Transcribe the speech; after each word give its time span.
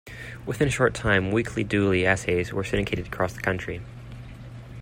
Within 0.47 0.67
a 0.67 0.71
short 0.71 0.95
time, 0.95 1.29
weekly 1.29 1.63
Dooley 1.63 2.07
essays 2.07 2.51
were 2.51 2.63
syndicated 2.63 3.05
across 3.05 3.33
the 3.33 3.41
country. 3.41 3.81